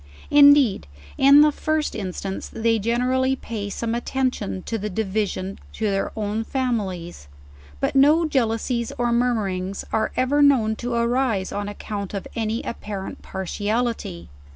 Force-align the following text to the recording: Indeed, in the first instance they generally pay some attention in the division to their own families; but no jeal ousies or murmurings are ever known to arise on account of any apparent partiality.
Indeed, 0.31 0.87
in 1.15 1.41
the 1.41 1.51
first 1.51 1.93
instance 1.93 2.49
they 2.51 2.79
generally 2.79 3.35
pay 3.35 3.69
some 3.69 3.93
attention 3.93 4.63
in 4.71 4.81
the 4.81 4.89
division 4.89 5.59
to 5.73 5.85
their 5.91 6.11
own 6.15 6.43
families; 6.43 7.27
but 7.79 7.93
no 7.95 8.25
jeal 8.25 8.47
ousies 8.49 8.91
or 8.97 9.11
murmurings 9.11 9.85
are 9.93 10.11
ever 10.17 10.41
known 10.41 10.75
to 10.77 10.95
arise 10.95 11.51
on 11.51 11.69
account 11.69 12.15
of 12.15 12.27
any 12.35 12.63
apparent 12.63 13.21
partiality. 13.21 14.27